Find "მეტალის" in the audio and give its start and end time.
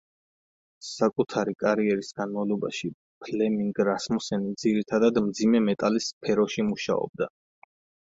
5.71-6.13